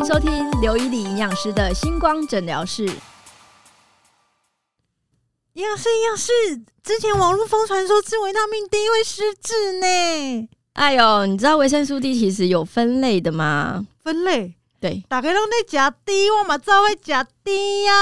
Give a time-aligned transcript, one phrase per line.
[0.00, 2.86] 迎收听刘以礼营养师的星光诊疗室。
[5.52, 6.32] 营养师，营养师，
[6.82, 10.48] 之前网络疯传说吃维他命 D 会失智呢。
[10.72, 13.86] 哎呦，你知道维生素 D 其实有分类的吗？
[14.02, 17.92] 分类，对，大家都在假 D，我嘛照会假 D 呀。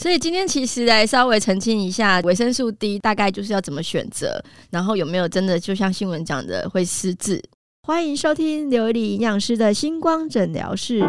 [0.00, 7.40] 所以今天其实来稍微澄清一下，维生素 D 大概就是要怎么选择，然后有没有真的就像新闻讲的会失智？
[7.90, 11.00] 欢迎收听刘以礼营养师的星光诊疗室。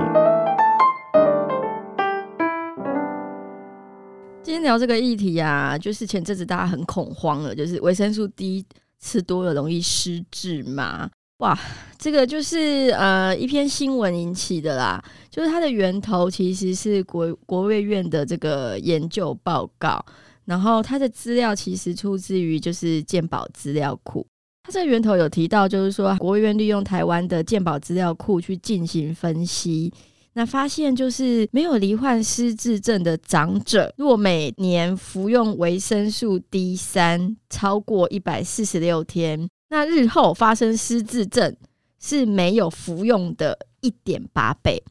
[4.41, 8.65] 今天聊这个议题啊，就是前阵子大家很恐慌了，就是维生素 D
[8.99, 11.07] 吃多了容易失智嘛？
[11.37, 11.55] 哇，
[11.99, 20.03] 这个就是呃一篇新闻引起的啦，就是它的源头其实是国国卫院的这个研究报告，
[20.45, 24.25] 然后它的资料其实出自于就是健保资料库。
[24.71, 29.93] 这源头有提到，就是说国卫院利用台湾的健保资料库去进行分析。
[30.33, 41.53] 那发现就是没有罹患失智症的长者，若每年服用维生素 D 三超过一百四十六天，那日后发生失智症
[41.99, 44.81] 是没有服用的一点八倍。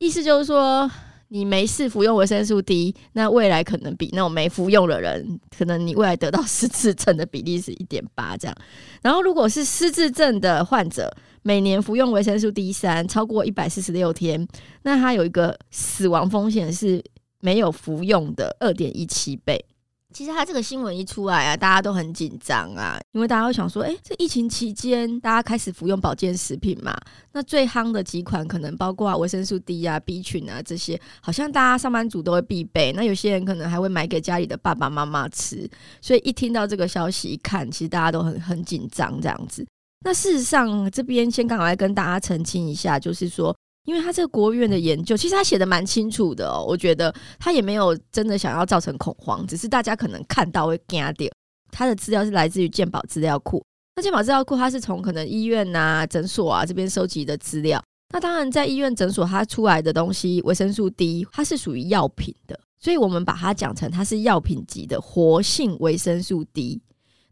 [0.00, 0.90] 意思就是说。
[1.32, 8.54] 你没事服用维生素 D，那未来可能比那种没服用的人，可能你未来得到失智症的比例是一点八这样。
[9.00, 11.10] 然后如果是失智症的患者，
[11.40, 14.46] 每年服用维生素 D 三超过一百四十六天，
[14.82, 17.02] 那他有一个死亡风险是
[17.40, 19.64] 没有服用的二点一七倍。
[20.12, 26.96] 其实他这个新闻一出来啊，大家都很紧张啊，因为大家会想说，哎，这疫情期间大家开始服用保健食品嘛，
[27.32, 32.92] 那最夯的几款可能包括维生素 D 啊、B 群啊这些，好像大家上班族都会必备。
[32.92, 35.68] 那有些人可能还会买给家里的爸爸妈妈吃，
[36.00, 39.66] 所以一听到这个消息，一看其实大家都很很紧张这样子。
[40.04, 43.54] 那事实上，这边先赶快跟大家澄清一下，就是说。
[43.84, 46.64] 因为他这个国务院的研究，其实他写的蛮清楚的哦。
[46.66, 51.28] 我觉得他也没有真的想要造成恐慌，只是大家可能看到会惊掉。
[51.70, 53.64] 他的资料是来自于健保资料库，
[53.96, 57.82] 那健保资料库它是从可能医院呐、诊所啊这边收集的资料。
[58.12, 66.80] 那当然在医院、诊所它出来的东西，维生素 D 它是属于药品的，所以我们把它讲成它是药品级的活性维生素 D。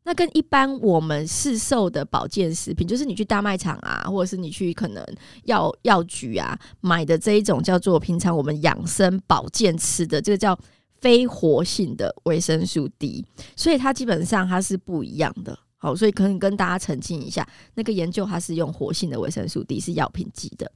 [0.03, 5.05] 那跟一般我们市售的保健食品，就是你去大卖场啊，或者是你去可能
[5.45, 10.59] 药药局啊买的这一种叫做平常我们养生保健吃的，这个叫
[11.01, 13.25] 非活性的维生素 D，
[13.55, 15.59] 所以它基本上它是不一样的。
[15.77, 20.71] 好，所以可以跟大家澄清一下，那个研究它是用活性的维生素 D，是药品级的。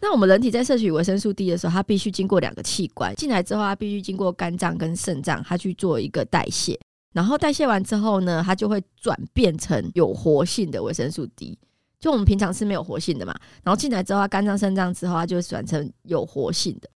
[0.00, 6.76] 那我们人体在摄取维生素 D 的时候，它必须经过两个器官进来之后，它必须经过肝脏跟肾脏，它去做一个代谢。
[7.12, 11.58] 然后代谢完之后呢，它就会转变成有活性的维生素 D。
[11.98, 16.88] 就我们平常是没有活性的嘛，然后进来之后，它肝脏、肾脏之后，它就转成有活性的。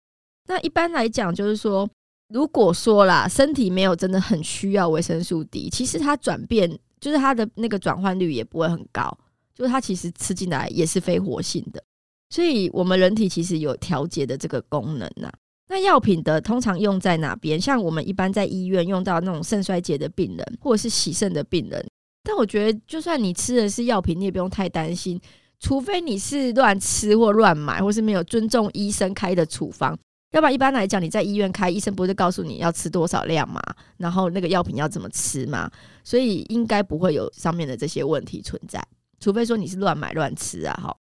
[0.47, 1.90] 那一般来讲，就是说，
[2.29, 9.18] 如果说啦，身体没有真的很需要维生素 D，其实它转变就是它的那个转换率也不会很高，
[9.53, 11.84] 就是它其实吃进来也是非活性的。
[12.30, 15.30] 所以我们人体其实有调节的这个功能呐。
[15.69, 17.59] 那药品的通常用在哪边？
[17.59, 21.84] 像我们一般在医院用到那种肾衰竭的病人，或者是洗肾的病人。
[22.24, 25.19] 但我觉得，就算你吃的是药品，你也不用太担心，
[25.59, 29.97] 除非你是乱吃或乱买，或是没有尊重医生开的处方。
[30.31, 33.62] 要不然，一般来讲，你在医院开，医生不是告诉你要吃多少量嘛？
[33.97, 35.69] 然后那个药品要怎么吃嘛？
[36.03, 38.81] 所以应该不会有上面的这些问题存在，
[39.19, 40.95] 除非说你是乱买乱吃啊，哈。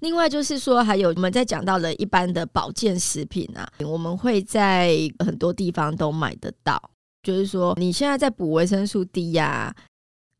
[0.00, 6.80] 另外就是说，还有我们在讲到了一般的保健食品啊，我们会在很多地方都买得到。
[7.22, 9.74] 就是说，你现在在补维生素 D 呀，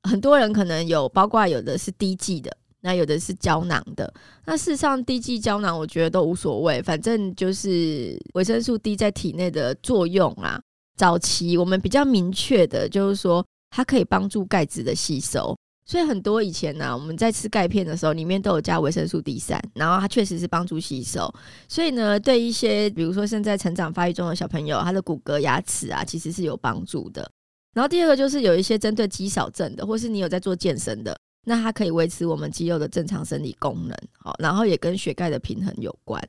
[0.08, 4.12] 很多人可能有，包括有的是滴剂的，那有的是胶囊的。
[4.44, 10.60] 那事实上，滴剂、胶囊，我觉得都无所谓，反正就是维生素 D 在体内的作用啊。
[10.96, 15.56] 早期我们比较明确的就是说，它可以帮助钙质的吸收。
[15.86, 21.32] 所以很多以前呢，我们在吃钙片的时候，里面都有加维生素 D 三，然后它确实是帮助吸收。
[21.68, 27.30] 所以呢，对一些比如说现在成长发育中的小朋友，他的骨骼、牙齿啊，其实是有帮助的。
[27.72, 33.96] 然后第二个就是有一些针对肌少症的，或是你有在做健身的，那它可以维持我们肌肉的正常生理功能。
[34.18, 36.20] 好，然后也跟血钙的平衡有关。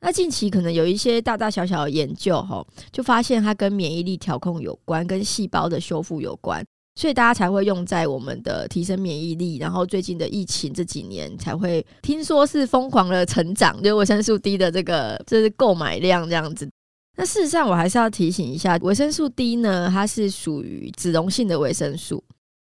[0.00, 6.64] 那近期可能有一些大大小小的研究，哈，就发现它跟免疫力调控有关，跟细胞的修复有关。
[6.96, 16.68] 所以大家才会用在我们的提升免疫力，然后最近的疫情这几年才会听说是疯狂的成长，就维生素 D 的这个这是购买量这样子。
[17.16, 22.22] 那事实上我还是要提醒一下，维生素 D 呢，它是属于脂溶性的维生素。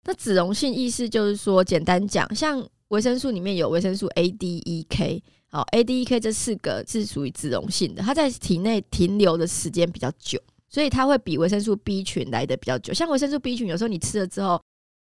[0.06, 10.40] 那脂溶性意思就是说，简单讲，像维生素里面有维生素 A、D、E、K，好，A、D、E、K 这四个是属于脂溶性的，它在体内停留的时间比较久，
[10.70, 12.94] 所以它会比维生素 B 群来的比较久。
[12.94, 14.62] 像维生素 B 群，有时候你吃了之后，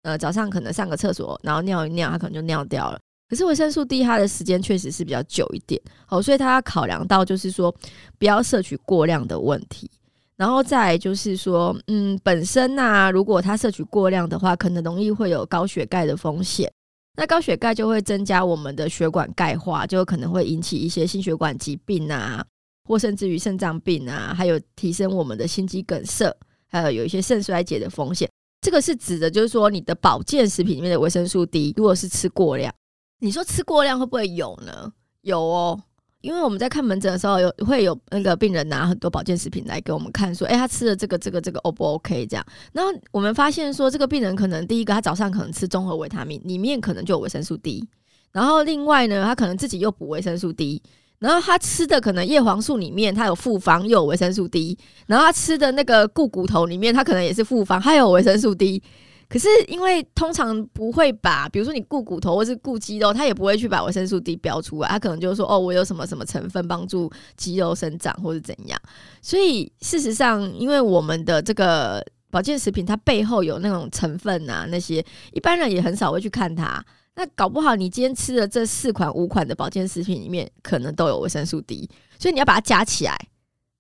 [0.04, 3.00] 呃，早上可能上个厕所，然后尿一尿，它可能就尿掉了。
[3.30, 7.74] 可是维生素 D 它的时间确实是比较久一点，好，所以它要考量到就是说
[8.20, 9.90] 不要摄取过量的问题。
[10.36, 16.70] 然后再就是说，嗯，本身呐，如果它摄取过量的话，可能容易会有高血钙的风险。
[17.16, 22.44] 那高血钙就会增加我们的血管钙化，就可能会引起一些心血管疾病啊，
[22.92, 26.30] 或甚至于肾脏病啊，还有提升我们的心肌梗塞，
[26.68, 28.30] 还有有一些肾衰竭的风险。
[28.60, 32.74] 这个是指的，就是说你的保健食品里面的维生素 D，如果是吃过量，
[33.20, 34.92] 你说吃过量会不会有呢？
[35.22, 35.82] 有哦。
[36.20, 42.28] 因为我们在看门诊的时候，有会有那个病人拿很多保健食品来给我们看，说，哎，他吃了这个、这个、这个，O 不 OK？
[42.28, 47.88] 这样，然后我们发现说，这个病人可能第一个，他早上可能吃综合维他命，里面可能就有维生素 D，
[48.32, 50.84] 然后另外呢，他可能自己又补维生素 D，
[51.22, 58.82] 然后他吃的可能叶黄素里面它有复方又有维生素 D，然后他吃的那个固骨头里面，它可能也是复方，还有维生素 D。
[59.30, 68.78] 可是，因为通常不会把，比如说你固骨头或是固肌肉，他也不会去把维生素 D 标出来，他可能就是说，哦，我有什么什么成分帮助肌肉生长或者怎样。
[69.22, 75.02] 所以事实上，因为我们的这个保健食品，它背后有那种成分啊，那些
[75.32, 76.84] 一般人也很少会去看它。
[77.16, 83.18] 那搞不好你今天吃的这四款五款的保健食品里面，可能都有维生素 D，所以你要把它加起来。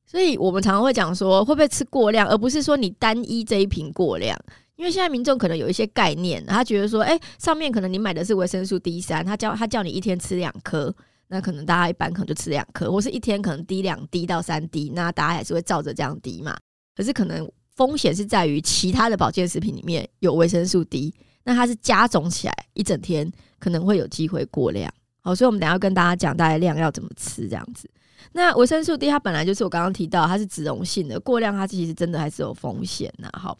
[0.05, 4.37] 所以我们常常会讲说，会不会吃过量，而不是说你单一这一瓶过量。
[4.75, 10.93] 因为现在民众可能有一些概念，他觉得说，哎，上面可能你买的是维生素 D 三，他叫他叫你一天吃两颗，
[11.27, 16.57] 那可能大家一般可能就吃两颗，或是一天可能滴两滴到三滴，那大家还是会照着这样滴嘛。
[16.95, 24.91] 可是可能风险是在于其他的保健食品里面有维生素 D，那它是加总起来一整天可能会有机会过量。
[25.21, 27.89] 好，所以我们等下跟大家讲大概量要怎么吃这样子。
[28.33, 33.29] 那维生素 D 它本来就是我刚刚提到它是脂溶性的，过量它其实真的还是有风险呐。
[33.33, 33.57] 好。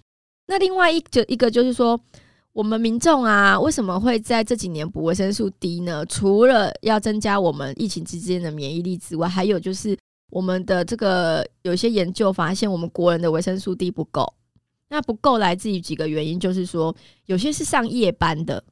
[0.48, 1.98] 那另外一就一个就是说，
[2.52, 6.06] 我们民众啊，为什么会在这几年补维生素 D 呢？
[6.08, 9.98] 除了要增加我们疫情之间的免疫力之外，还有就是
[10.30, 14.34] 我们的这个有些研究发现，我们国人的维生素 D 不够。
[14.92, 16.96] 那不够来自于几个原因，就是说
[17.26, 18.64] 有些是上夜班的，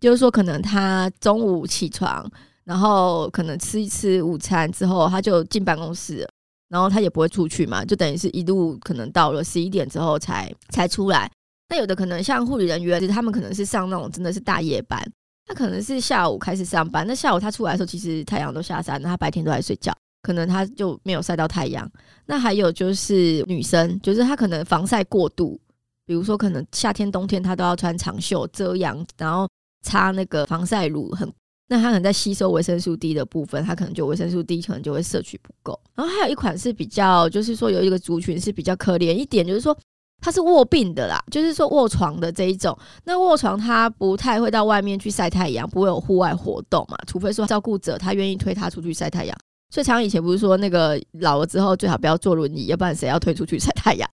[0.00, 2.26] 就是说可能他中午起床，
[2.64, 6.26] 然后可能吃一吃午餐之后，他就进办公室。
[6.68, 11.30] 然后他也不会出去嘛，就等于是一路可能到了十一点之后才才出来。
[11.68, 15.00] 那有的可能像护理人员，他们可能是上那种真的是大夜班，
[15.46, 17.06] 他可能是下午开始上班。
[17.06, 19.96] 那下午他出来的时候，其实太阳都下山，他白天都在睡觉，
[20.26, 21.88] 可能他就没有晒到太阳。
[22.26, 25.60] 那还有就是女生，就是她可能防晒过度，
[26.04, 29.48] 比如说可能夏天冬天她都要穿长袖遮阳，然后
[29.82, 31.32] 擦那个防晒乳很。
[31.68, 35.80] 那它可能在吸收维生素 D 的部分，它可能就维生素 D 可能就会摄取不够。
[35.94, 39.76] 然后还有一款是比较，就是说有一个族群是比较可怜一点，就是说
[40.20, 42.76] 它是卧病的啦，就是说卧床的这一种。
[43.04, 49.36] 那卧床它不太会到外面去晒太阳，不会有户外活动嘛，除非说照顾者他愿意推他出去晒太阳。
[49.76, 54.08] 所以常以前不是说那个老了之后最好不要坐轮椅，要不然谁要推出去晒太阳？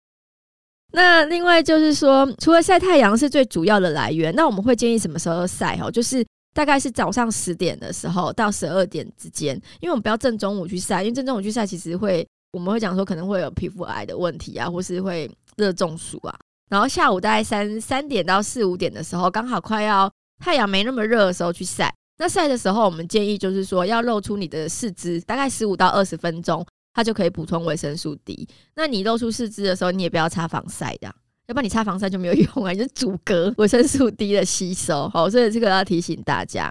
[0.93, 5.77] 那另外就是说，除了晒太阳是最主要的来源，那我们会建议什么时候晒？
[5.77, 6.25] 哈，就是。
[6.55, 16.35] 大概是早上十点的时候到十二点之间，因为我们不要正中午去晒，因为正中午去晒其实会我们会讲说可能会有皮肤癌的问题啊，或是会热中暑啊。
[16.69, 20.11] 然后下午大概三三点到四五点的时候，刚好快要
[20.41, 21.95] 太阳没那么热的时候去晒。
[22.19, 28.47] 那晒的时候，我们建议就是说要露出你的四肢，大概十五到二十分钟，它就可以补充维生素 D。
[28.75, 31.07] 那你露出四肢的时候，你也不要擦防晒的。
[31.47, 36.71] 要不然你擦防晒就没有用啊，你就阻隔维生素 D 的吸收，好，所以这个要提醒大家。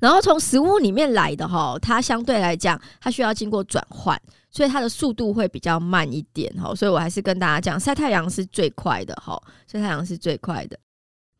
[0.00, 4.20] 然后从食物里面来的哈，它相对来讲，它需要经过转换，
[4.50, 6.74] 所以它的速度会比较慢一点哈。
[6.74, 10.78] 所以我还是跟大家讲，晒太阳是最快的哈，晒太阳是最快的。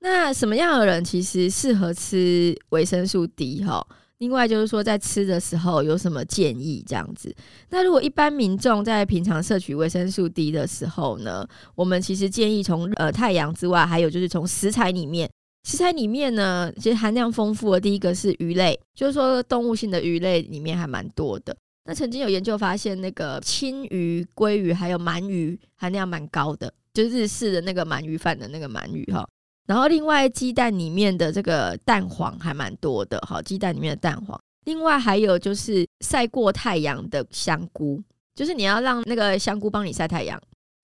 [0.00, 3.86] 那什么样的人其实适合吃维生素 D 哈？
[4.18, 7.34] 另外就是说，在吃的时候有什么建议这样子？
[7.70, 15.30] 那如果一般民众在平常摄取维生素 D 的时候呢，我们其实建议从呃太阳之外，还有就是从食材里面，
[15.64, 21.56] 食材里面呢，其实含量丰富的第一个是鱼类，就是说动物性的鱼类里面还蛮多的。
[21.86, 29.26] 那曾经有研究发现，那个青鱼、鲑鱼还有鳗鱼含量蛮高的，就日式的那个鳗鱼饭的那个鳗鱼哈。
[29.70, 34.36] 然后另外鸡蛋里面的这个蛋黄还蛮多的，好，鸡蛋里面的蛋黄。
[34.64, 38.02] 另外还有就是晒过太阳的香菇，
[38.34, 40.36] 就是你要让那个香菇帮你晒太阳。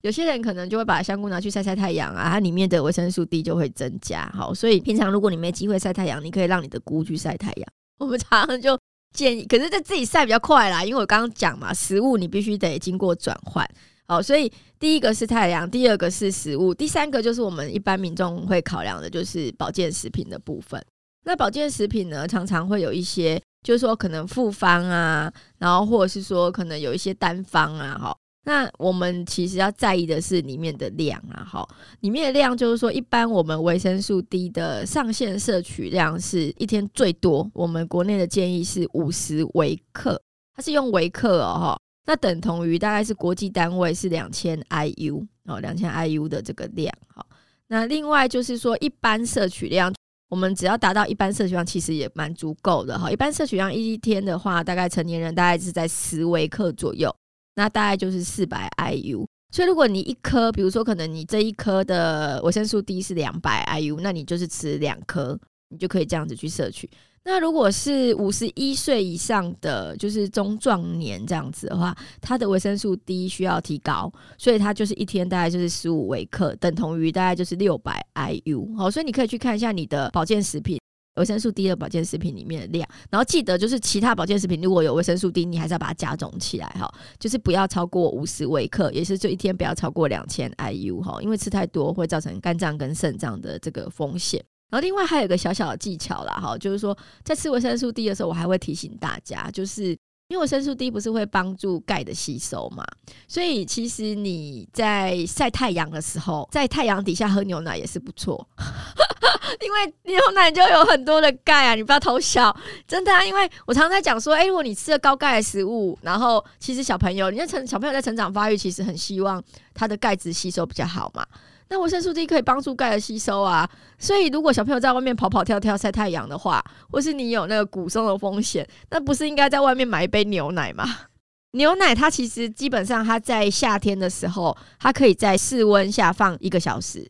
[0.03, 4.31] 有些人可能就会把香菇拿去晒晒太阳啊，它里面的维生素 D 就会增加。
[4.33, 7.67] 好，所以平常如果你没机会晒太阳，你可以让你的菇去晒太阳。
[7.97, 8.79] 我们常常就
[9.13, 9.45] 建议。
[9.45, 13.67] 可是这自己晒比较快啦，因为我刚刚讲嘛，食物你必须得经过转换。
[14.07, 20.81] 好，所以第一个是太阳，第二个是食物，第三个就是我们一般民众会考量的，就是保健食品的部分。
[21.25, 28.17] 那保健食品呢，常常会有一些，就是说可能复方啊，然后或者是说可能有一些单方啊，哈。
[28.47, 31.67] 那我们其实要在意的是里面的量啊，哈，
[31.99, 40.21] 里面的量就是说，一般我们维生素 D 的上限摄取量是一天最多，我们国内的建议是五十微克，
[40.55, 41.77] 它是用微克哦，哈。
[42.05, 47.25] 那等同于大概是国际单位是两千 IU 哦，两千 IU 的这个量哈。
[47.67, 49.93] 那另外就是说，一般摄取量，
[50.29, 53.11] 我们只要达到一般摄取量，其实也蛮足够的哈。
[53.11, 57.13] 一般摄取量一天的话，大概成年人大概是在十微克左右，
[57.57, 59.25] 那大概就是四百 IU。
[59.51, 66.89] 所以如果你一颗，比如说可能你这一颗的维生素 D 是两百 IU，那你就是吃两颗，你就可以这样子去摄取。
[67.23, 78.77] 那如果是五十一岁以上的，就是中壮年这样子的话，它的维生素 D 需要提高，所以它就是一天大概就是十五微克，等同于大概就是六百 IU。
[78.77, 80.79] 好，所以你可以去看一下你的保健食品
[81.17, 94.43] 维生素 D 的保健食品里面的量，然后记得就是其他保健食品如果有维生素 D，你还是要把它加总起来哈，就是不要超过五十微克，也是就一天不要超过两千 IU 哈，因为吃太多会造成肝脏跟肾脏的这个风险。
[94.69, 99.97] 然后另外还有一个小小的技巧啦，哈，就是说在吃维生素 D 的时候，我还会提醒大家，就是
[100.29, 102.83] 因为维生素 D 不是会帮助钙的吸收嘛，
[103.29, 108.45] 所以其实你在晒太阳的时候，在太阳底下喝牛奶也是不错，
[109.63, 112.53] 因为牛奶就有很多的钙啊，你不要偷笑，
[112.85, 119.41] 真的啊，因为我常常在讲说，哎，如果你吃了高钙的食物，然后其实小朋友，你在成小朋友在成长发育，其实很希望
[119.73, 121.25] 他的钙质吸收比较好嘛。
[121.69, 123.69] 那维生素 D 可以帮助钙的吸收啊，
[123.99, 130.85] 所以如果小朋友在外面跑跑跳跳晒太阳的话，或是你有那个骨松的风险，那不是应该在外面买一杯牛奶吗？
[131.51, 137.09] 牛奶它其实基本上它在夏天的时候，它可以在室温下放一个小时。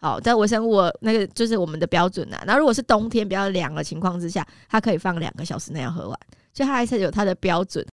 [0.00, 2.40] 好，在维生物那个就是我们的标准啊。
[2.46, 6.18] 那如果是冬天比较凉的情况之下，它可以放两个小时那样喝完，
[6.52, 7.84] 所以它还是有它的标准。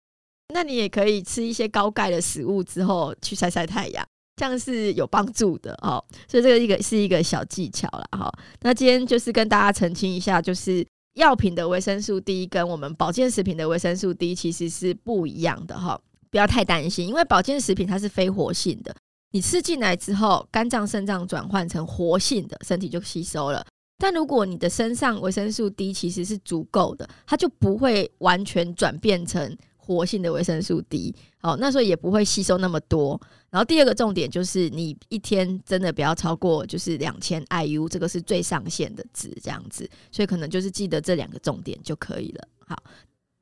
[0.53, 4.05] 那你也可以吃一些高钙的食物之后去晒晒太阳。
[4.35, 8.31] 这样是有帮助的哦，所以这个一个是一个小技巧了哈。
[8.61, 15.99] 那今天就是跟大家澄清一下，就是药品的维生素 D 跟我们保健食品的维生素 D 其实是不一样的哈，
[16.29, 18.93] 不要太担心，因为保健食品它是非活性的，
[19.31, 23.65] 你吃进来之后，肝脏、肾脏转换成活性的，身体就吸收了。
[23.97, 29.57] 但如果你的身上维生素 D 其实是足够的，它就不会完全转变成。
[29.87, 33.21] 活性的维生素 D，好，那时候也不会吸收那么多。
[33.55, 39.89] 然后第二个重点就是，你一天真的不要超过就是两千 IU，这个是最上限的值，这样子。
[40.11, 42.45] 所以可能就是记得这两个重点就可以了。
[42.67, 42.75] 好，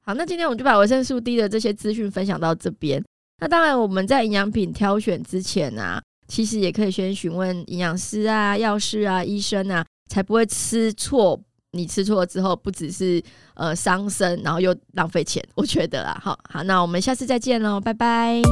[0.05, 3.03] 好，那今天我们就把维生素 D 的这些资讯分享到这边。
[3.39, 11.41] 那当然，我们在营养品挑选之前啊，其实也可以先询问营养师啊、药师啊、医生啊，才不会吃错。
[11.71, 13.19] 你吃错了之后，不只是
[13.55, 16.15] 呃伤身，然后又浪费钱，我觉得啦。
[16.23, 18.43] 好好，那我们下次再见喽，拜拜。